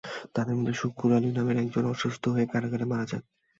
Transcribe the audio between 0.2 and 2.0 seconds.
তাঁদের মধ্যে শুক্কুর আলী নামের একজন